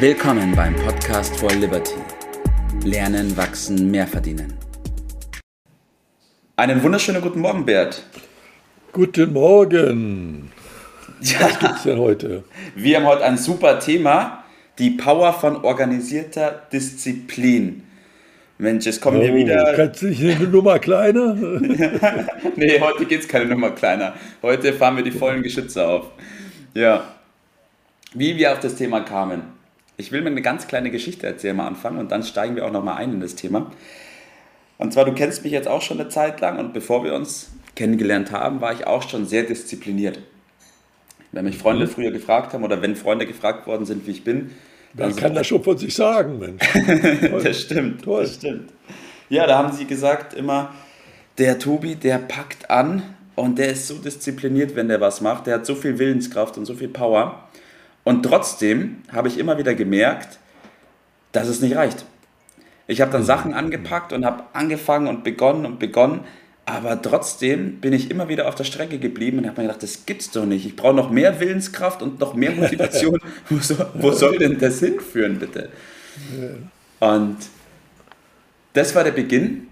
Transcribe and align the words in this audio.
Willkommen 0.00 0.54
beim 0.54 0.76
Podcast 0.76 1.36
for 1.40 1.50
Liberty. 1.50 1.96
Lernen, 2.84 3.36
wachsen, 3.36 3.90
mehr 3.90 4.06
verdienen. 4.06 4.54
Einen 6.54 6.80
wunderschönen 6.84 7.20
guten 7.20 7.40
Morgen, 7.40 7.66
Bert. 7.66 8.04
Guten 8.92 9.32
Morgen. 9.32 10.52
Ja. 11.20 11.40
Was 11.40 11.58
gibt's 11.58 11.82
denn 11.82 11.98
heute? 11.98 12.44
Wir 12.76 12.98
haben 12.98 13.06
heute 13.06 13.24
ein 13.24 13.36
super 13.36 13.80
Thema: 13.80 14.44
die 14.78 14.90
Power 14.90 15.32
von 15.32 15.56
organisierter 15.64 16.62
Disziplin. 16.72 17.82
Mensch, 18.58 18.86
es 18.86 19.00
kommen 19.00 19.18
oh, 19.18 19.22
hier 19.22 19.34
wieder. 19.34 19.72
Kannst 19.74 20.02
du 20.02 20.06
nicht 20.06 20.22
eine 20.22 20.46
Nummer 20.46 20.78
kleiner? 20.78 21.34
nee, 22.54 22.78
heute 22.78 23.04
geht 23.04 23.22
es 23.22 23.26
keine 23.26 23.46
Nummer 23.46 23.72
kleiner. 23.72 24.14
Heute 24.42 24.72
fahren 24.74 24.94
wir 24.94 25.02
die 25.02 25.10
vollen 25.10 25.42
Geschütze 25.42 25.84
auf. 25.84 26.12
Ja. 26.74 27.02
Wie 28.14 28.36
wir 28.36 28.52
auf 28.52 28.60
das 28.60 28.76
Thema 28.76 29.00
kamen. 29.00 29.57
Ich 29.98 30.12
will 30.12 30.22
mir 30.22 30.30
eine 30.30 30.42
ganz 30.42 30.68
kleine 30.68 30.90
Geschichte 30.90 31.26
erzählen 31.26 31.58
am 31.58 31.66
Anfang 31.66 31.98
und 31.98 32.12
dann 32.12 32.22
steigen 32.22 32.56
wir 32.56 32.64
auch 32.64 32.72
nochmal 32.72 32.96
ein 32.96 33.12
in 33.14 33.20
das 33.20 33.34
Thema. 33.34 33.70
Und 34.78 34.92
zwar, 34.92 35.04
du 35.04 35.12
kennst 35.12 35.42
mich 35.42 35.52
jetzt 35.52 35.66
auch 35.66 35.82
schon 35.82 36.00
eine 36.00 36.08
Zeit 36.08 36.40
lang 36.40 36.58
und 36.58 36.72
bevor 36.72 37.02
wir 37.02 37.14
uns 37.14 37.50
kennengelernt 37.74 38.30
haben, 38.30 38.60
war 38.60 38.72
ich 38.72 38.86
auch 38.86 39.08
schon 39.08 39.26
sehr 39.26 39.42
diszipliniert. 39.42 40.20
Wenn 41.32 41.44
mich 41.44 41.58
Freunde 41.58 41.86
mhm. 41.86 41.90
früher 41.90 42.12
gefragt 42.12 42.54
haben 42.54 42.62
oder 42.62 42.80
wenn 42.80 42.94
Freunde 42.94 43.26
gefragt 43.26 43.66
worden 43.66 43.86
sind, 43.86 44.06
wie 44.06 44.12
ich 44.12 44.24
bin, 44.24 44.52
dann 44.94 45.14
kann 45.14 45.34
das 45.34 45.46
schon 45.46 45.62
von 45.62 45.76
sich 45.76 45.94
sagen, 45.94 46.38
Mensch. 46.38 46.62
das 47.44 47.60
stimmt, 47.60 48.04
Toll. 48.04 48.22
das 48.22 48.36
stimmt. 48.36 48.72
Ja, 49.28 49.46
da 49.46 49.58
haben 49.58 49.72
sie 49.72 49.84
gesagt 49.84 50.32
immer, 50.32 50.72
der 51.38 51.58
Tobi, 51.58 51.96
der 51.96 52.18
packt 52.18 52.70
an 52.70 53.02
und 53.34 53.58
der 53.58 53.70
ist 53.70 53.88
so 53.88 53.94
diszipliniert, 53.94 54.74
wenn 54.74 54.88
der 54.88 55.00
was 55.00 55.20
macht. 55.20 55.46
Der 55.46 55.56
hat 55.56 55.66
so 55.66 55.74
viel 55.74 55.98
Willenskraft 55.98 56.56
und 56.56 56.64
so 56.64 56.74
viel 56.74 56.88
Power. 56.88 57.48
Und 58.08 58.22
trotzdem 58.22 59.02
habe 59.12 59.28
ich 59.28 59.36
immer 59.36 59.58
wieder 59.58 59.74
gemerkt, 59.74 60.38
dass 61.32 61.46
es 61.46 61.60
nicht 61.60 61.76
reicht. 61.76 62.06
Ich 62.86 63.02
habe 63.02 63.12
dann 63.12 63.22
Sachen 63.22 63.52
angepackt 63.52 64.14
und 64.14 64.24
habe 64.24 64.44
angefangen 64.54 65.08
und 65.08 65.24
begonnen 65.24 65.66
und 65.66 65.78
begonnen, 65.78 66.20
aber 66.64 67.02
trotzdem 67.02 67.82
bin 67.82 67.92
ich 67.92 68.10
immer 68.10 68.30
wieder 68.30 68.48
auf 68.48 68.54
der 68.54 68.64
Strecke 68.64 68.98
geblieben 68.98 69.36
und 69.36 69.46
habe 69.46 69.60
mir 69.60 69.66
gedacht, 69.66 69.82
das 69.82 70.06
gibt's 70.06 70.30
doch 70.30 70.46
nicht. 70.46 70.64
Ich 70.64 70.74
brauche 70.74 70.94
noch 70.94 71.10
mehr 71.10 71.38
Willenskraft 71.38 72.00
und 72.00 72.18
noch 72.18 72.32
mehr 72.32 72.52
Motivation. 72.52 73.20
wo, 73.50 73.58
soll, 73.58 73.86
wo, 73.92 74.10
soll 74.12 74.38
denn 74.38 74.58
das 74.58 74.78
hinführen, 74.78 75.38
bitte? 75.38 75.68
Und 77.00 77.36
das 78.72 78.94
war 78.94 79.04
der 79.04 79.12
Beginn. 79.12 79.66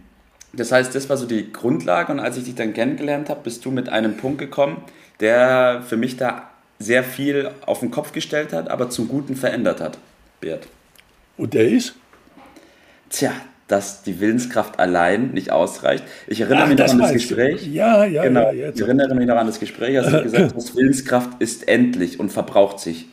Das 0.53 0.73
heißt, 0.73 0.95
das 0.95 1.09
war 1.09 1.17
so 1.17 1.25
die 1.25 1.55
Grundlage. 1.55 2.12
Und 2.12 2.21
als 2.21 2.37
ich 2.37 2.45
dich 2.45 2.55
dann 2.55 2.75
kennengelernt 2.75 3.31
habe, 3.31 3.41
bist 3.45 3.65
du 3.65 3.71
mit 3.71 3.89
einem 3.89 4.19
Punkt 4.19 4.41
gekommen, 4.41 4.84
der 5.21 5.83
für 5.89 5.97
mich 5.97 6.19
da 6.19 6.50
sehr 6.79 7.05
viel 7.05 7.51
auf 7.65 7.81
den 7.81 7.91
Kopf 7.91 8.13
gestellt 8.13 8.53
hat, 8.53 8.69
aber 8.71 8.91
zum 8.91 9.09
Guten 9.09 9.37
verändert 9.37 9.81
hat, 9.81 9.99
Bert. 10.41 10.67
Und 11.37 11.55
der 11.55 11.69
ist? 11.69 11.95
Tja, 13.11 13.33
dass 13.69 14.03
die 14.03 14.21
Willenskraft 14.21 14.79
allein 14.79 15.33
nicht 15.33 15.51
ausreicht. 15.51 16.05
Ich 16.27 16.41
erinnere 16.41 16.65
Ach, 16.65 16.69
mich 16.69 16.79
noch 16.79 16.89
an 16.89 16.99
das 16.99 17.13
Gespräch. 17.13 17.67
Ja, 17.67 18.05
ja, 18.05 18.23
genau. 18.23 18.53
ja. 18.53 18.71
Ich 18.71 18.81
erinnere 18.81 19.15
mich 19.15 19.27
noch 19.27 19.37
an 19.37 19.47
das 19.47 19.59
Gespräch, 19.59 19.99
als 19.99 20.11
du 20.11 20.23
gesagt 20.23 20.55
hast, 20.55 20.77
Willenskraft 20.77 21.41
ist 21.41 21.69
endlich 21.69 22.21
und 22.21 22.31
verbraucht 22.31 22.79
sich. 22.79 23.07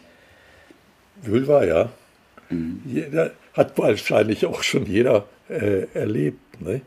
Wohl 1.24 1.48
wahr, 1.48 1.66
ja. 1.66 1.90
Mhm. 2.50 2.82
Jeder, 2.86 3.32
hat 3.54 3.78
wahrscheinlich 3.78 4.46
auch 4.46 4.64
schon 4.64 4.86
jeder 4.86 5.26
äh, 5.50 5.88
erlebt. 5.94 6.62
Ne? 6.62 6.82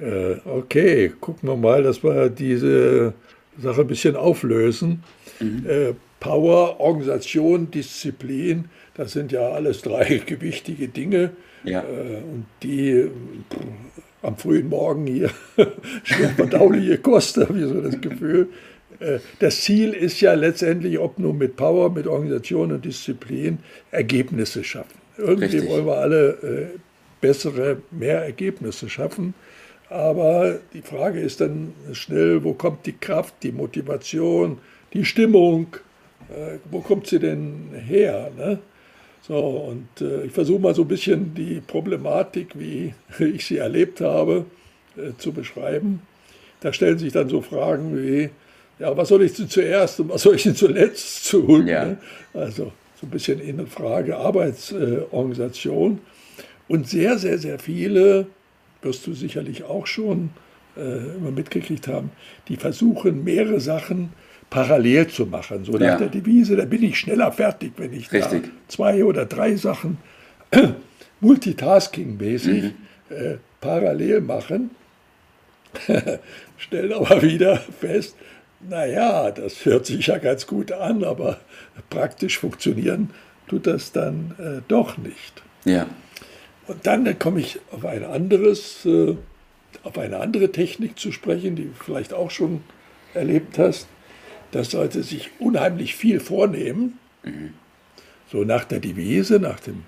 Äh, 0.00 0.36
okay, 0.48 1.12
gucken 1.20 1.48
wir 1.48 1.56
mal, 1.56 1.82
dass 1.82 2.02
wir 2.02 2.28
diese 2.28 3.14
Sache 3.58 3.82
ein 3.82 3.86
bisschen 3.86 4.16
auflösen. 4.16 5.02
Mhm. 5.40 5.66
Äh, 5.66 5.94
Power, 6.20 6.80
Organisation, 6.80 7.70
Disziplin, 7.70 8.66
das 8.94 9.12
sind 9.12 9.32
ja 9.32 9.50
alles 9.50 9.82
drei 9.82 10.22
gewichtige 10.26 10.88
Dinge. 10.88 11.30
Ja. 11.64 11.80
Äh, 11.80 12.22
und 12.22 12.46
die 12.62 13.10
am 14.22 14.36
frühen 14.36 14.68
Morgen 14.68 15.06
hier 15.06 15.30
schwer 16.02 16.30
verdauliche 16.30 16.98
Kost, 16.98 17.36
habe 17.48 17.58
ich 17.58 17.66
so 17.66 17.80
das 17.80 18.00
Gefühl. 18.00 18.48
Äh, 19.00 19.18
das 19.38 19.60
Ziel 19.60 19.92
ist 19.92 20.20
ja 20.20 20.34
letztendlich, 20.34 20.98
ob 20.98 21.18
nur 21.18 21.34
mit 21.34 21.56
Power, 21.56 21.90
mit 21.90 22.06
Organisation 22.06 22.72
und 22.72 22.84
Disziplin, 22.84 23.58
Ergebnisse 23.90 24.64
schaffen. 24.64 24.98
Irgendwie 25.18 25.44
Richtig. 25.44 25.68
wollen 25.68 25.86
wir 25.86 25.98
alle 25.98 26.70
bessere, 27.20 27.78
mehr 27.90 28.22
Ergebnisse 28.22 28.88
schaffen. 28.88 29.34
Aber 29.88 30.58
die 30.72 30.82
Frage 30.82 31.20
ist 31.20 31.40
dann 31.40 31.72
schnell, 31.92 32.42
wo 32.42 32.52
kommt 32.52 32.84
die 32.84 32.96
Kraft, 32.96 33.34
die 33.42 33.52
Motivation, 33.52 34.58
die 34.94 35.04
Stimmung, 35.04 35.66
wo 36.70 36.80
kommt 36.80 37.06
sie 37.06 37.18
denn 37.18 37.70
her? 37.86 38.30
Ne? 38.36 38.58
So, 39.26 39.38
und 39.38 40.02
äh, 40.02 40.26
ich 40.26 40.32
versuche 40.32 40.60
mal 40.60 40.74
so 40.74 40.82
ein 40.82 40.88
bisschen 40.88 41.34
die 41.34 41.62
Problematik, 41.66 42.58
wie 42.58 42.92
ich 43.18 43.46
sie 43.46 43.56
erlebt 43.56 44.02
habe, 44.02 44.44
äh, 44.96 45.16
zu 45.16 45.32
beschreiben. 45.32 46.02
Da 46.60 46.72
stellen 46.72 46.98
sich 46.98 47.12
dann 47.12 47.30
so 47.30 47.40
Fragen 47.40 47.96
wie, 47.96 48.28
ja, 48.78 48.94
was 48.94 49.08
soll 49.08 49.22
ich 49.22 49.32
denn 49.32 49.48
zuerst 49.48 50.00
und 50.00 50.10
was 50.10 50.22
soll 50.22 50.34
ich 50.34 50.42
denn 50.42 50.54
zuletzt 50.54 51.30
tun? 51.30 51.66
Ja. 51.66 51.86
Ne? 51.86 51.98
Also 52.34 52.72
so 53.00 53.06
ein 53.06 53.10
bisschen 53.10 53.40
in 53.40 53.66
Frage 53.66 54.16
Arbeitsorganisation. 54.16 56.00
und 56.68 56.88
sehr, 56.88 57.18
sehr, 57.18 57.38
sehr 57.38 57.58
viele, 57.58 58.26
wirst 58.82 59.06
du 59.06 59.14
sicherlich 59.14 59.64
auch 59.64 59.86
schon 59.86 60.30
äh, 60.76 61.16
immer 61.16 61.30
mitgekriegt 61.30 61.88
haben, 61.88 62.10
die 62.48 62.56
versuchen 62.56 63.24
mehrere 63.24 63.60
Sachen 63.60 64.12
parallel 64.50 65.08
zu 65.08 65.26
machen. 65.26 65.64
So 65.64 65.72
nach 65.72 65.80
ja. 65.80 65.96
der 65.96 66.08
Devise, 66.08 66.56
da 66.56 66.64
bin 66.64 66.82
ich 66.82 66.98
schneller 66.98 67.32
fertig, 67.32 67.72
wenn 67.76 67.92
ich 67.92 68.12
Richtig. 68.12 68.44
da 68.44 68.48
zwei 68.68 69.04
oder 69.04 69.26
drei 69.26 69.56
Sachen 69.56 69.98
multitasking-mäßig 71.20 72.62
mhm. 72.62 72.74
äh, 73.10 73.36
parallel 73.60 74.20
machen. 74.20 74.70
Stellen 76.56 76.92
aber 76.92 77.20
wieder 77.22 77.56
fest, 77.56 78.16
naja, 78.68 79.30
das 79.30 79.64
hört 79.64 79.86
sich 79.86 80.06
ja 80.06 80.18
ganz 80.18 80.46
gut 80.46 80.72
an, 80.72 81.04
aber 81.04 81.38
praktisch 81.90 82.38
funktionieren 82.38 83.10
tut 83.48 83.66
das 83.66 83.92
dann 83.92 84.34
äh, 84.38 84.62
doch 84.68 84.96
nicht. 84.96 85.42
Ja. 85.64 85.86
Und 86.66 86.86
dann 86.86 87.06
äh, 87.06 87.14
komme 87.14 87.40
ich 87.40 87.58
auf 87.72 87.84
ein 87.84 88.04
anderes, 88.04 88.86
äh, 88.86 89.16
auf 89.82 89.98
eine 89.98 90.20
andere 90.20 90.52
Technik 90.52 90.98
zu 90.98 91.12
sprechen, 91.12 91.56
die 91.56 91.64
du 91.64 91.74
vielleicht 91.84 92.14
auch 92.14 92.30
schon 92.30 92.62
erlebt 93.12 93.58
hast 93.58 93.88
das 94.54 94.70
sollte 94.70 95.02
sich 95.02 95.30
unheimlich 95.40 95.96
viel 95.96 96.20
vornehmen, 96.20 96.98
mhm. 97.24 97.54
so 98.30 98.44
nach 98.44 98.64
der 98.64 98.78
Devise, 98.78 99.40
nach 99.40 99.58
dem 99.58 99.82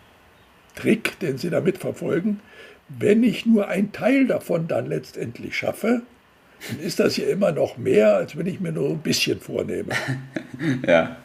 Trick, 0.75 1.21
den 1.21 1.39
sie 1.39 1.51
damit 1.51 1.79
verfolgen. 1.79 2.41
Wenn 2.89 3.23
ich 3.23 3.47
nur 3.47 3.69
ein 3.69 3.93
Teil 3.93 4.27
davon 4.27 4.67
dann 4.67 4.89
letztendlich 4.89 5.57
schaffe, 5.57 6.03
dann 6.69 6.81
ist 6.81 6.99
das 6.99 7.17
ja 7.17 7.27
immer 7.27 7.53
noch 7.53 7.77
mehr, 7.77 8.17
als 8.17 8.37
wenn 8.37 8.47
ich 8.47 8.59
mir 8.59 8.73
nur 8.73 8.91
ein 8.91 8.99
bisschen 8.99 9.41
vornehme. 9.41 9.95
ja. 10.87 11.17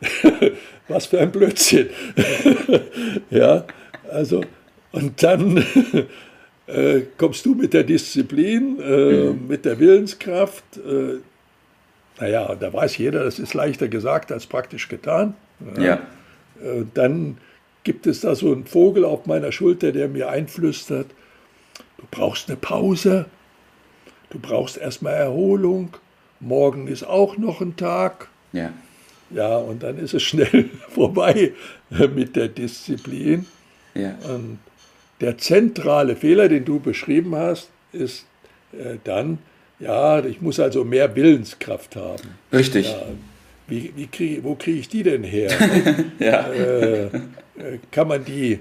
Was 0.88 1.06
für 1.06 1.20
ein 1.20 1.32
Blödsinn. 1.32 1.88
ja, 3.30 3.64
also, 4.10 4.44
und 4.90 5.22
dann 5.22 5.64
äh, 6.66 7.02
kommst 7.16 7.46
du 7.46 7.54
mit 7.54 7.72
der 7.72 7.84
Disziplin, 7.84 8.78
äh, 8.80 9.30
mhm. 9.30 9.46
mit 9.48 9.64
der 9.64 9.78
Willenskraft, 9.78 10.76
äh, 10.76 11.20
naja, 12.20 12.54
da 12.54 12.72
weiß 12.72 12.98
jeder, 12.98 13.24
das 13.24 13.38
ist 13.38 13.54
leichter 13.54 13.88
gesagt 13.88 14.32
als 14.32 14.46
praktisch 14.46 14.88
getan. 14.88 15.34
Ja. 15.78 15.94
Äh, 16.62 16.84
dann 16.94 17.38
gibt 17.84 18.06
es 18.06 18.20
da 18.20 18.34
so 18.34 18.52
einen 18.52 18.66
Vogel 18.66 19.04
auf 19.04 19.26
meiner 19.26 19.52
Schulter, 19.52 19.92
der 19.92 20.08
mir 20.08 20.28
einflüstert, 20.28 21.06
du 21.98 22.04
brauchst 22.10 22.48
eine 22.48 22.56
Pause, 22.56 23.26
du 24.30 24.38
brauchst 24.38 24.76
erstmal 24.76 25.14
Erholung, 25.14 25.96
morgen 26.40 26.86
ist 26.86 27.04
auch 27.04 27.36
noch 27.36 27.60
ein 27.60 27.76
Tag. 27.76 28.28
Ja. 28.52 28.72
Ja, 29.30 29.56
und 29.56 29.82
dann 29.82 29.98
ist 29.98 30.12
es 30.12 30.22
schnell 30.22 30.68
vorbei 30.90 31.52
mit 31.90 32.36
der 32.36 32.48
Disziplin. 32.48 33.46
Ja. 33.94 34.14
Und 34.28 34.58
der 35.20 35.38
zentrale 35.38 36.16
Fehler, 36.16 36.48
den 36.48 36.64
du 36.64 36.80
beschrieben 36.80 37.34
hast, 37.34 37.70
ist 37.92 38.26
äh, 38.72 38.96
dann, 39.04 39.38
ja, 39.78 40.24
ich 40.24 40.40
muss 40.40 40.60
also 40.60 40.84
mehr 40.84 41.14
Willenskraft 41.14 41.96
haben. 41.96 42.28
Richtig. 42.52 42.90
Ja, 42.90 43.02
wie, 43.68 43.92
wie 43.96 44.06
krieg, 44.06 44.40
wo 44.42 44.54
kriege 44.54 44.78
ich 44.78 44.88
die 44.88 45.02
denn 45.02 45.24
her? 45.24 45.50
ja. 46.18 46.46
Äh, 46.52 47.04
äh, 47.04 47.78
kann 47.90 48.08
man 48.08 48.24
die 48.24 48.60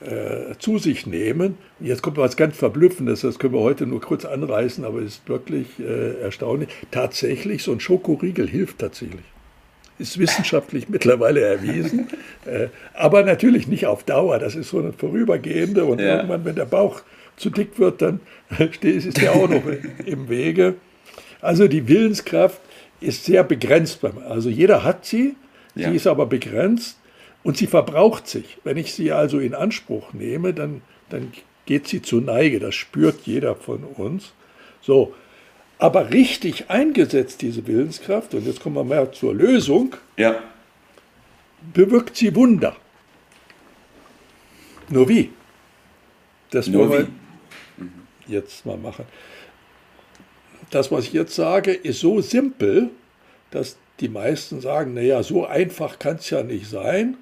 äh, 0.00 0.56
zu 0.58 0.78
sich 0.78 1.06
nehmen? 1.06 1.58
Jetzt 1.78 2.02
kommt 2.02 2.16
was 2.16 2.36
ganz 2.36 2.56
Verblüffendes, 2.56 3.22
das 3.22 3.38
können 3.38 3.54
wir 3.54 3.60
heute 3.60 3.86
nur 3.86 4.00
kurz 4.00 4.24
anreißen, 4.24 4.84
aber 4.84 5.00
es 5.00 5.16
ist 5.16 5.28
wirklich 5.28 5.66
äh, 5.78 6.20
erstaunlich. 6.20 6.68
Tatsächlich, 6.90 7.62
so 7.62 7.72
ein 7.72 7.80
Schokoriegel 7.80 8.48
hilft 8.48 8.78
tatsächlich. 8.78 9.24
Ist 9.98 10.18
wissenschaftlich 10.18 10.88
mittlerweile 10.90 11.40
erwiesen, 11.40 12.08
äh, 12.46 12.68
aber 12.94 13.22
natürlich 13.24 13.66
nicht 13.66 13.86
auf 13.86 14.04
Dauer. 14.04 14.38
Das 14.38 14.54
ist 14.54 14.70
so 14.70 14.78
eine 14.78 14.92
vorübergehende 14.92 15.84
und 15.84 16.00
ja. 16.00 16.16
irgendwann, 16.16 16.44
wenn 16.44 16.54
der 16.56 16.64
Bauch 16.64 17.02
zu 17.40 17.50
dick 17.50 17.78
wird, 17.78 18.02
dann 18.02 18.20
ist 18.80 19.20
der 19.20 19.34
auch 19.34 19.48
noch 19.48 19.62
im 20.04 20.28
Wege. 20.28 20.74
Also 21.40 21.68
die 21.68 21.88
Willenskraft 21.88 22.60
ist 23.00 23.24
sehr 23.24 23.44
begrenzt. 23.44 24.00
Also 24.28 24.50
jeder 24.50 24.84
hat 24.84 25.06
sie, 25.06 25.34
ja. 25.74 25.90
sie 25.90 25.96
ist 25.96 26.06
aber 26.06 26.26
begrenzt. 26.26 26.98
Und 27.42 27.56
sie 27.56 27.66
verbraucht 27.66 28.28
sich. 28.28 28.58
Wenn 28.64 28.76
ich 28.76 28.92
sie 28.92 29.12
also 29.12 29.38
in 29.38 29.54
Anspruch 29.54 30.12
nehme, 30.12 30.52
dann, 30.52 30.82
dann 31.08 31.32
geht 31.64 31.88
sie 31.88 32.02
zu 32.02 32.20
Neige. 32.20 32.60
Das 32.60 32.74
spürt 32.74 33.22
jeder 33.24 33.54
von 33.54 33.84
uns. 33.84 34.34
So, 34.82 35.14
aber 35.78 36.10
richtig 36.10 36.68
eingesetzt, 36.68 37.40
diese 37.40 37.66
Willenskraft, 37.66 38.34
und 38.34 38.46
jetzt 38.46 38.60
kommen 38.60 38.76
wir 38.76 38.84
mal 38.84 39.10
zur 39.12 39.34
Lösung, 39.34 39.96
Ja. 40.18 40.34
bewirkt 41.72 42.16
sie 42.16 42.34
Wunder. 42.34 42.76
Nur 44.90 45.08
wie? 45.08 45.30
Das 46.50 46.66
Nur 46.66 46.90
wollen 46.90 47.06
wie? 47.06 47.19
Jetzt 48.30 48.66
mal 48.66 48.76
machen. 48.76 49.04
Das, 50.70 50.90
was 50.92 51.04
ich 51.04 51.12
jetzt 51.12 51.34
sage, 51.34 51.72
ist 51.72 52.00
so 52.00 52.20
simpel, 52.20 52.90
dass 53.50 53.76
die 54.00 54.08
meisten 54.08 54.60
sagen, 54.60 54.94
naja, 54.94 55.22
so 55.22 55.44
einfach 55.46 55.98
kann 55.98 56.16
es 56.16 56.30
ja 56.30 56.42
nicht 56.42 56.68
sein 56.68 57.16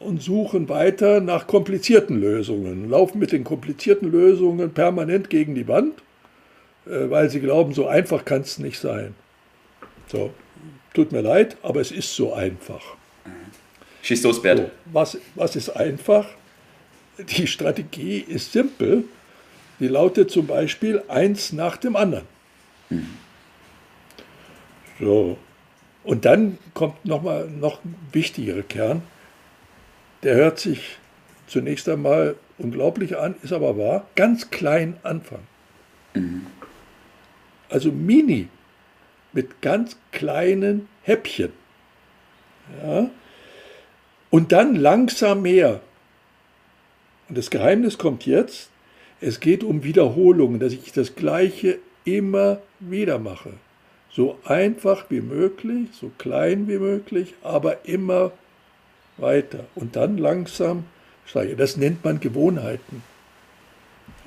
und 0.00 0.22
suchen 0.22 0.68
weiter 0.68 1.20
nach 1.20 1.46
komplizierten 1.46 2.20
Lösungen, 2.20 2.90
laufen 2.90 3.18
mit 3.18 3.32
den 3.32 3.44
komplizierten 3.44 4.10
Lösungen 4.10 4.72
permanent 4.72 5.30
gegen 5.30 5.54
die 5.54 5.68
Wand, 5.68 5.94
äh, 6.86 7.08
weil 7.10 7.30
sie 7.30 7.40
glauben, 7.40 7.74
so 7.74 7.86
einfach 7.86 8.24
kann 8.24 8.40
es 8.42 8.58
nicht 8.58 8.78
sein. 8.78 9.14
So, 10.08 10.32
tut 10.94 11.12
mir 11.12 11.20
leid, 11.20 11.56
aber 11.62 11.80
es 11.80 11.92
ist 11.92 12.14
so 12.16 12.32
einfach. 12.32 12.96
Schieß 14.02 14.22
los, 14.24 14.42
Bert. 14.42 14.58
So, 14.58 14.70
was, 14.92 15.18
was 15.34 15.56
ist 15.56 15.70
einfach? 15.70 16.26
Die 17.18 17.46
Strategie 17.46 18.24
ist 18.26 18.52
simpel. 18.52 19.04
Die 19.80 19.88
lautet 19.88 20.30
zum 20.30 20.46
Beispiel 20.46 21.02
eins 21.08 21.52
nach 21.52 21.76
dem 21.76 21.96
anderen. 21.96 22.26
So. 25.00 25.38
Und 26.04 26.24
dann 26.24 26.58
kommt 26.74 27.04
noch 27.04 27.22
mal 27.22 27.48
noch 27.48 27.84
ein 27.84 27.94
wichtigerer 28.12 28.62
Kern. 28.62 29.02
Der 30.22 30.34
hört 30.34 30.58
sich 30.58 30.98
zunächst 31.46 31.88
einmal 31.88 32.36
unglaublich 32.58 33.16
an, 33.18 33.34
ist 33.42 33.52
aber 33.52 33.76
wahr. 33.76 34.06
Ganz 34.14 34.50
klein 34.50 34.96
anfangen. 35.02 35.46
Also 37.68 37.90
mini 37.90 38.48
mit 39.32 39.62
ganz 39.62 39.96
kleinen 40.12 40.88
Häppchen. 41.02 41.52
Ja? 42.82 43.10
Und 44.30 44.52
dann 44.52 44.74
langsam 44.76 45.42
mehr. 45.42 45.80
Und 47.28 47.38
das 47.38 47.50
Geheimnis 47.50 47.98
kommt 47.98 48.26
jetzt. 48.26 48.69
Es 49.20 49.40
geht 49.40 49.62
um 49.64 49.84
Wiederholungen, 49.84 50.60
dass 50.60 50.72
ich 50.72 50.92
das 50.92 51.14
Gleiche 51.14 51.78
immer 52.04 52.60
wieder 52.78 53.18
mache. 53.18 53.52
So 54.10 54.38
einfach 54.44 55.06
wie 55.10 55.20
möglich, 55.20 55.88
so 55.92 56.10
klein 56.18 56.66
wie 56.68 56.78
möglich, 56.78 57.34
aber 57.42 57.84
immer 57.84 58.32
weiter. 59.18 59.66
Und 59.74 59.94
dann 59.96 60.18
langsam 60.18 60.84
steige. 61.26 61.54
Das 61.54 61.76
nennt 61.76 62.04
man 62.04 62.18
Gewohnheiten. 62.18 63.02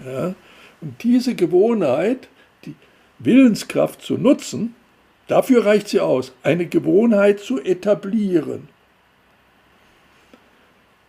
Ja? 0.06 0.36
Und 0.80 1.04
diese 1.04 1.36
Gewohnheit, 1.36 2.30
die 2.66 2.76
Willenskraft 3.20 4.02
zu 4.02 4.18
nutzen, 4.18 4.76
dafür 5.28 5.66
reicht 5.66 5.90
sie 5.90 6.00
aus, 6.00 6.34
eine 6.44 6.68
Gewohnheit 6.68 7.40
zu 7.40 7.62
etablieren. 7.62 8.70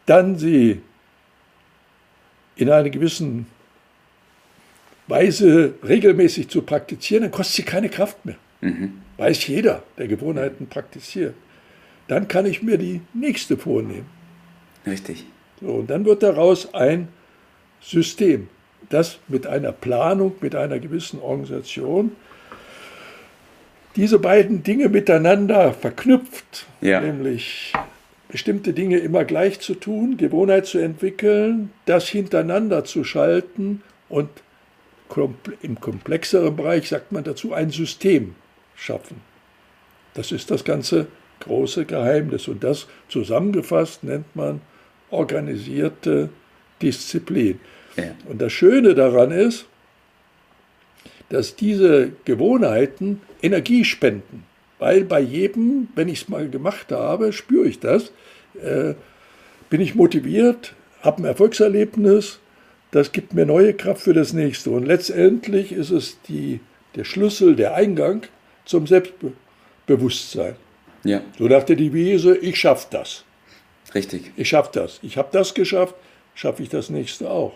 Dann 0.07 0.37
sie 0.37 0.81
in 2.57 2.71
einer 2.71 2.91
gewissen 2.91 3.47
Weise 5.07 5.75
regelmäßig 5.87 6.49
zu 6.49 6.63
praktizieren, 6.63 7.23
dann 7.25 7.31
kostet 7.33 7.57
sie 7.57 7.63
keine 7.63 7.89
Kraft 7.89 8.25
mehr. 8.25 8.37
Weiß 9.19 9.47
jeder, 9.47 9.83
der 9.99 10.09
Gewohnheiten 10.09 10.67
praktiziert. 10.69 11.35
Dann 12.09 12.29
kann 12.29 12.47
ich 12.47 12.63
mir 12.63 12.79
die 12.79 13.01
nächste 13.13 13.57
vornehmen. 13.57 14.07
Richtig. 14.87 15.25
So, 15.61 15.69
und 15.69 15.91
dann 15.91 16.05
wird 16.05 16.23
daraus 16.23 16.73
ein 16.75 17.09
System, 17.81 18.49
das 18.89 19.19
mit 19.29 19.47
einer 19.47 19.73
Planung, 19.73 20.35
mit 20.41 20.55
einer 20.55 20.79
gewissen 20.79 21.21
Organisation 21.21 22.13
diese 23.97 24.19
beiden 24.19 24.63
Dinge 24.63 24.89
miteinander 24.89 25.73
verknüpft, 25.73 26.67
Ja. 26.81 27.01
nämlich 27.01 27.73
bestimmte 28.29 28.73
Dinge 28.73 28.99
immer 28.99 29.25
gleich 29.25 29.61
zu 29.61 29.75
tun, 29.75 30.17
Gewohnheit 30.17 30.67
zu 30.67 30.79
entwickeln, 30.79 31.71
das 31.87 32.09
hintereinander 32.09 32.85
zu 32.85 33.05
schalten 33.05 33.83
und 34.09 34.29
im 35.63 35.81
komplexeren 35.81 36.57
Bereich 36.57 36.89
sagt 36.89 37.13
man 37.13 37.25
dazu 37.25 37.53
ein 37.53 37.71
System 37.71 38.35
schaffen. 38.75 39.21
Das 40.15 40.33
ist 40.33 40.51
das 40.51 40.65
ganze 40.65 41.07
große 41.41 41.85
Geheimnis 41.85 42.49
und 42.49 42.65
das 42.65 42.87
zusammengefasst 43.09 44.05
nennt 44.05 44.35
man 44.35 44.61
organisierte 45.11 46.31
Disziplin. 46.81 47.61
Ja. 47.97 48.15
Und 48.29 48.41
das 48.41 48.53
Schöne 48.53 48.95
daran 48.95 49.31
ist, 49.31 49.67
dass 51.29 51.57
diese 51.57 52.13
Gewohnheiten 52.25 53.21
Energie 53.43 53.85
spenden. 53.85 54.45
Weil 54.79 55.05
bei 55.05 55.21
jedem, 55.21 55.89
wenn 55.95 56.09
ich 56.09 56.23
es 56.23 56.29
mal 56.29 56.49
gemacht 56.49 56.93
habe, 56.93 57.33
spüre 57.33 57.67
ich 57.67 57.81
das, 57.81 58.13
äh, 58.63 58.95
bin 59.71 59.81
ich 59.81 59.95
motiviert, 59.95 60.75
habe 61.03 61.23
ein 61.23 61.25
Erfolgserlebnis, 61.27 62.41
das 62.95 63.11
gibt 63.11 63.35
mir 63.35 63.45
neue 63.45 63.75
Kraft 63.75 64.03
für 64.03 64.13
das 64.15 64.33
nächste. 64.33 64.71
Und 64.71 64.87
letztendlich 64.87 65.73
ist 65.73 65.91
es 65.91 66.21
die, 66.29 66.61
der 66.95 67.03
Schlüssel, 67.05 67.57
der 67.57 67.75
Eingang 67.75 68.23
zum 68.65 68.87
Selbstbewusstsein. 68.87 70.55
Ja, 71.03 71.21
So 71.37 71.49
nach 71.49 71.65
der 71.65 71.75
Devise, 71.77 72.37
ich 72.37 72.57
schaffe 72.59 72.87
das. 72.91 73.25
richtig. 73.95 74.31
Ich 74.37 74.49
schaffe 74.49 74.71
das. 74.73 75.01
Ich 75.03 75.17
habe 75.17 75.29
das 75.33 75.55
geschafft, 75.55 75.95
schaffe 76.35 76.63
ich 76.63 76.69
das 76.69 76.89
nächste 76.89 77.29
auch. 77.31 77.55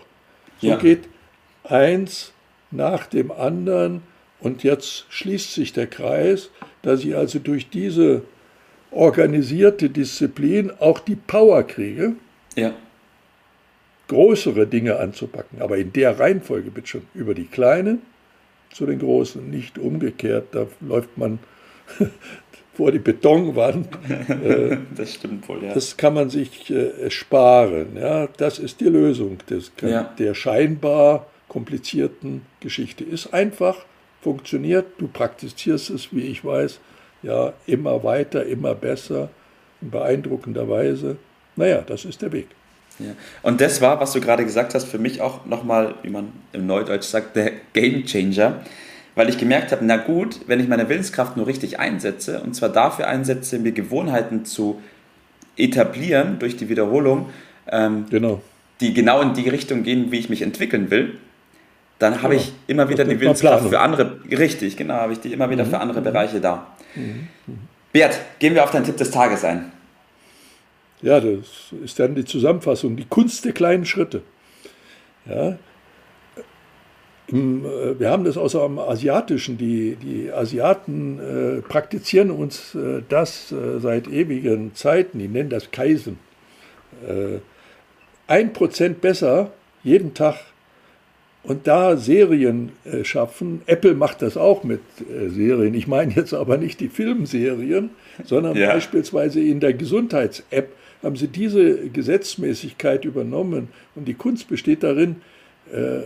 So 0.61 0.67
Ja. 0.67 0.75
geht 0.75 1.07
eins 1.63 2.33
nach 2.69 3.07
dem 3.07 3.31
anderen 3.31 4.01
und 4.41 4.63
jetzt 4.63 5.05
schließt 5.09 5.53
sich 5.53 5.71
der 5.73 5.87
Kreis, 5.87 6.49
dass 6.81 7.03
ich 7.05 7.15
also 7.15 7.39
durch 7.39 7.69
diese 7.69 8.23
organisierte 8.91 9.89
Disziplin 9.89 10.71
auch 10.79 10.99
die 10.99 11.15
Power 11.15 11.63
kriege, 11.63 12.13
Ja, 12.55 12.73
größere 14.09 14.67
Dinge 14.67 14.99
anzupacken. 14.99 15.61
Aber 15.61 15.77
in 15.77 15.93
der 15.93 16.19
Reihenfolge 16.19 16.69
bitte 16.71 16.87
schon 16.87 17.01
über 17.13 17.33
die 17.33 17.45
kleinen 17.45 18.01
zu 18.71 18.85
den 18.85 18.99
großen, 18.99 19.49
nicht 19.49 19.77
umgekehrt. 19.79 20.47
Da 20.51 20.67
läuft 20.81 21.17
man 21.17 21.39
vor 22.73 22.91
die 22.91 22.99
Betonwand. 22.99 23.87
Äh, 24.29 24.77
das 24.95 25.15
stimmt 25.15 25.47
wohl, 25.47 25.63
ja. 25.63 25.73
Das 25.73 25.95
kann 25.95 26.13
man 26.13 26.29
sich 26.29 26.69
äh, 26.69 27.09
sparen. 27.09 27.95
Ja? 27.95 28.27
Das 28.37 28.59
ist 28.59 28.81
die 28.81 28.89
Lösung 28.89 29.37
des, 29.49 29.71
Ja. 29.81 30.03
der 30.19 30.33
scheinbar 30.33 31.27
komplizierten 31.47 32.41
Geschichte. 32.59 33.03
Ist 33.03 33.33
einfach, 33.33 33.85
funktioniert, 34.21 34.85
du 34.97 35.07
praktizierst 35.07 35.89
es, 35.89 36.13
wie 36.13 36.21
ich 36.21 36.43
weiß, 36.45 36.79
ja, 37.23 37.53
immer 37.65 38.03
weiter, 38.03 38.45
immer 38.45 38.75
besser, 38.75 39.29
in 39.81 39.89
beeindruckender 39.89 40.69
Weise. 40.69 41.17
Naja, 41.55 41.81
das 41.85 42.05
ist 42.05 42.21
der 42.21 42.31
Weg. 42.31 42.47
Ja. 42.99 43.11
Und 43.43 43.61
das 43.61 43.81
war, 43.81 43.99
was 43.99 44.11
du 44.13 44.19
gerade 44.21 44.43
gesagt 44.43 44.75
hast, 44.75 44.85
für 44.85 44.99
mich 44.99 45.21
auch 45.21 45.45
nochmal, 45.45 45.95
wie 46.03 46.09
man 46.09 46.33
im 46.53 46.67
Neudeutsch 46.67 47.05
sagt, 47.05 47.35
der 47.35 47.51
Game 47.73 48.05
Changer, 48.05 48.59
weil 49.15 49.29
ich 49.29 49.37
gemerkt 49.37 49.71
habe, 49.71 49.83
na 49.85 49.97
gut, 49.97 50.41
wenn 50.47 50.59
ich 50.59 50.67
meine 50.67 50.87
Willenskraft 50.89 51.37
nur 51.37 51.47
richtig 51.47 51.79
einsetze, 51.79 52.41
und 52.41 52.55
zwar 52.55 52.69
dafür 52.69 53.07
einsetze, 53.07 53.57
mir 53.59 53.71
Gewohnheiten 53.71 54.45
zu 54.45 54.81
etablieren 55.57 56.39
durch 56.39 56.57
die 56.57 56.69
Wiederholung, 56.69 57.29
ähm, 57.71 58.05
Genau. 58.09 58.41
die 58.81 58.93
genau 58.93 59.21
in 59.21 59.33
die 59.33 59.47
Richtung 59.49 59.83
gehen, 59.83 60.11
wie 60.11 60.19
ich 60.19 60.29
mich 60.29 60.41
entwickeln 60.41 60.89
will, 60.91 61.17
dann 61.99 62.21
habe 62.21 62.35
Genau. 62.35 62.45
ich 62.45 62.53
immer 62.67 62.87
wieder 62.89 63.03
die 63.03 63.19
Willenskraft 63.19 63.67
für 63.67 63.79
andere, 63.79 64.19
richtig, 64.31 64.77
genau, 64.77 64.93
habe 64.95 65.13
ich 65.13 65.19
die 65.19 65.33
immer 65.33 65.49
wieder 65.49 65.65
Mhm. 65.65 65.69
für 65.69 65.79
andere 65.79 66.01
Bereiche 66.01 66.39
da. 66.39 66.67
Bert, 67.91 68.19
gehen 68.39 68.55
wir 68.55 68.63
auf 68.63 68.71
deinen 68.71 68.85
Tipp 68.85 68.97
des 68.97 69.11
Tages 69.11 69.43
ein. 69.43 69.71
Ja, 71.01 71.19
das 71.19 71.73
ist 71.83 71.99
dann 71.99 72.15
die 72.15 72.25
Zusammenfassung, 72.25 72.97
die 72.97 73.05
Kunst 73.05 73.45
der 73.45 73.53
kleinen 73.53 73.85
Schritte. 73.85 74.21
Ja. 75.25 75.57
Äh, 77.31 77.99
Wir 77.99 78.09
haben 78.09 78.23
das 78.25 78.37
außer 78.37 78.61
am 78.61 78.79
Asiatischen. 78.79 79.57
Die, 79.57 79.95
die 79.95 80.31
Asiaten 80.31 81.19
äh, 81.19 81.61
praktizieren 81.61 82.31
uns 82.31 82.75
äh, 82.75 83.01
das 83.07 83.51
äh, 83.51 83.79
seit 83.79 84.07
ewigen 84.07 84.73
Zeiten. 84.75 85.19
Die 85.19 85.27
nennen 85.27 85.49
das 85.49 85.71
Kaisen. 85.71 86.17
Äh, 87.07 87.39
Ein 88.27 88.51
Prozent 88.53 89.01
besser 89.01 89.51
jeden 89.83 90.13
Tag 90.13 90.35
und 91.43 91.67
da 91.67 91.95
Serien 91.95 92.73
äh, 92.83 93.03
schaffen. 93.05 93.61
Apple 93.67 93.93
macht 93.93 94.21
das 94.21 94.35
auch 94.35 94.63
mit 94.65 94.81
Serien. 95.29 95.73
Ich 95.73 95.87
meine 95.87 96.13
jetzt 96.13 96.33
aber 96.33 96.57
nicht 96.57 96.79
die 96.81 96.89
Filmserien, 96.89 97.91
sondern 98.25 98.57
Ja. 98.57 98.73
beispielsweise 98.73 99.39
in 99.39 99.59
der 99.61 99.73
Gesundheits-App 99.73 100.69
haben 101.01 101.15
sie 101.15 101.27
diese 101.27 101.89
Gesetzmäßigkeit 101.89 103.05
übernommen. 103.05 103.69
Und 103.95 104.07
die 104.07 104.13
Kunst 104.13 104.47
besteht 104.47 104.83
darin, 104.83 105.17
äh, 105.71 106.01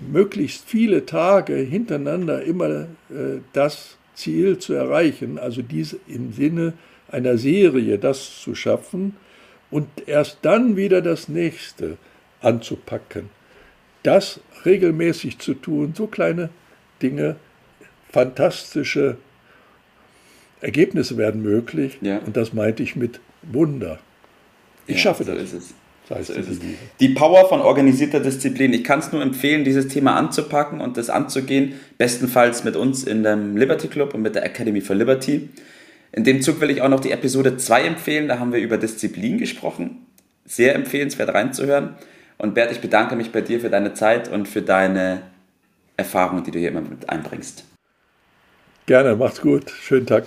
möglichst 0.00 0.64
viele 0.68 1.06
Tage 1.06 1.54
hintereinander 1.54 2.42
immer 2.42 2.68
äh, 3.10 3.40
das 3.52 3.96
Ziel 4.14 4.58
zu 4.58 4.74
erreichen, 4.74 5.38
also 5.38 5.62
dies 5.62 5.96
im 6.08 6.32
Sinne 6.32 6.74
einer 7.08 7.38
Serie 7.38 7.98
das 7.98 8.40
zu 8.40 8.54
schaffen. 8.54 9.16
und 9.70 9.88
erst 10.06 10.38
dann 10.42 10.76
wieder 10.76 11.00
das 11.00 11.30
nächste 11.30 11.96
anzupacken. 12.42 13.30
Das 14.02 14.40
regelmäßig 14.66 15.38
zu 15.38 15.54
tun, 15.54 15.94
so 15.96 16.06
kleine 16.06 16.50
Dinge, 17.00 17.36
fantastische 18.10 19.16
Ergebnisse 20.60 21.16
werden 21.16 21.42
möglich. 21.42 21.98
Ja. 22.02 22.18
Und 22.18 22.36
das 22.36 22.52
meinte 22.52 22.82
ich 22.82 22.96
mit 22.96 23.20
Wunder. 23.42 23.98
Ich 24.86 24.96
ja, 24.96 25.02
schaffe 25.02 25.24
so 25.24 25.32
das. 25.32 25.42
Ist 25.42 25.52
es. 25.52 25.74
Das 26.08 26.18
heißt 26.30 26.44
so 26.44 26.54
die, 26.54 26.76
die 27.00 27.08
Power 27.10 27.48
von 27.48 27.60
organisierter 27.60 28.20
Disziplin. 28.20 28.72
Ich 28.72 28.84
kann 28.84 28.98
es 28.98 29.12
nur 29.12 29.22
empfehlen, 29.22 29.64
dieses 29.64 29.88
Thema 29.88 30.16
anzupacken 30.16 30.80
und 30.80 30.96
das 30.96 31.10
anzugehen. 31.10 31.74
Bestenfalls 31.96 32.64
mit 32.64 32.76
uns 32.76 33.04
in 33.04 33.22
dem 33.22 33.56
Liberty 33.56 33.88
Club 33.88 34.14
und 34.14 34.22
mit 34.22 34.34
der 34.34 34.44
Academy 34.44 34.80
for 34.80 34.96
Liberty. 34.96 35.48
In 36.12 36.24
dem 36.24 36.42
Zug 36.42 36.60
will 36.60 36.70
ich 36.70 36.82
auch 36.82 36.88
noch 36.88 37.00
die 37.00 37.12
Episode 37.12 37.56
2 37.56 37.84
empfehlen. 37.84 38.28
Da 38.28 38.38
haben 38.38 38.52
wir 38.52 38.60
über 38.60 38.76
Disziplin 38.76 39.38
gesprochen. 39.38 40.06
Sehr 40.44 40.74
empfehlenswert 40.74 41.32
reinzuhören. 41.32 41.96
Und 42.36 42.54
Bert, 42.54 42.72
ich 42.72 42.80
bedanke 42.80 43.16
mich 43.16 43.30
bei 43.30 43.40
dir 43.40 43.60
für 43.60 43.70
deine 43.70 43.94
Zeit 43.94 44.28
und 44.28 44.48
für 44.48 44.62
deine 44.62 45.22
Erfahrungen, 45.96 46.44
die 46.44 46.50
du 46.50 46.58
hier 46.58 46.68
immer 46.68 46.80
mit 46.80 47.08
einbringst. 47.08 47.64
Gerne, 48.86 49.14
macht's 49.14 49.40
gut. 49.40 49.70
Schönen 49.70 50.06
Tag. 50.06 50.26